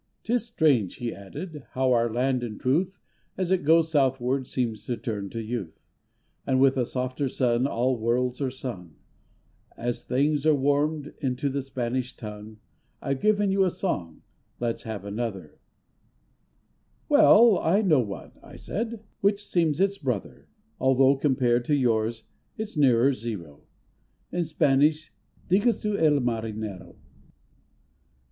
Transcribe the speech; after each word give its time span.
'Tis 0.23 0.47
strange, 0.47 0.95
he 0.95 1.13
added, 1.13 1.67
how 1.73 1.93
our 1.93 2.11
land, 2.11 2.41
in 2.41 2.57
truth, 2.57 2.97
As 3.37 3.51
it 3.51 3.61
goes 3.63 3.91
Southward 3.91 4.47
seems 4.47 4.83
to 4.87 4.97
turn 4.97 5.29
to 5.29 5.43
youth, 5.43 5.85
And 6.43 6.59
with 6.59 6.75
a 6.75 6.87
softer 6.87 7.29
sun 7.29 7.67
all 7.67 7.95
words 7.99 8.41
are 8.41 8.49
sung— 8.49 8.95
As 9.77 10.03
things 10.03 10.43
are 10.47 10.55
warmed—into 10.55 11.49
the 11.49 11.61
Spanish 11.61 12.15
tongue: 12.17 12.57
I've 12.99 13.21
given 13.21 13.51
you 13.51 13.63
a 13.63 13.69
song, 13.69 14.23
let's 14.59 14.81
have 14.85 15.05
another; 15.05 15.59
"Well, 17.07 17.59
I 17.59 17.83
know 17.83 17.99
one," 18.01 18.31
I 18.41 18.55
said, 18.55 19.03
"which 19.19 19.45
seems 19.45 19.79
its 19.79 19.99
brother, 19.99 20.47
Although, 20.79 21.15
compared 21.15 21.63
to 21.65 21.75
yours, 21.75 22.23
it's 22.57 22.75
nearer 22.75 23.13
zero, 23.13 23.65
In 24.31 24.45
Spanish, 24.45 25.13
_Digas 25.47 25.79
tu 25.79 25.95
el 25.95 26.19
marinero! 26.21 26.95